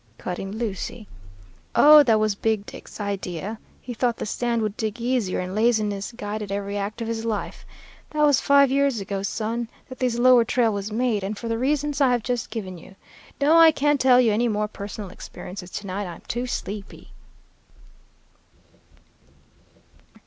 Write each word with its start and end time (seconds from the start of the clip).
cut 0.17 0.39
in 0.39 0.57
Lucy. 0.57 1.07
"Oh, 1.75 2.01
that 2.01 2.19
was 2.19 2.33
Big 2.33 2.65
Dick's 2.65 2.99
idea. 2.99 3.59
He 3.79 3.93
thought 3.93 4.17
the 4.17 4.25
sand 4.25 4.63
would 4.63 4.75
dig 4.75 4.99
easier, 4.99 5.39
and 5.39 5.53
laziness 5.53 6.11
guided 6.11 6.51
every 6.51 6.75
act 6.75 7.03
of 7.03 7.07
his 7.07 7.23
life. 7.23 7.63
That 8.09 8.23
was 8.23 8.41
five 8.41 8.71
years 8.71 8.99
ago, 8.99 9.21
son, 9.21 9.67
that 9.89 9.99
this 9.99 10.17
lower 10.17 10.43
trail 10.43 10.73
was 10.73 10.91
made, 10.91 11.23
and 11.23 11.37
for 11.37 11.47
the 11.47 11.59
reasons 11.59 12.01
I 12.01 12.09
have 12.13 12.23
just 12.23 12.49
given 12.49 12.79
you. 12.79 12.95
No, 13.39 13.59
I 13.59 13.69
can't 13.69 14.01
tell 14.01 14.19
you 14.19 14.33
any 14.33 14.47
more 14.47 14.67
personal 14.67 15.11
experiences 15.11 15.69
to 15.69 15.85
night; 15.85 16.07
I'm 16.07 16.21
too 16.21 16.47
sleepy." 16.47 17.11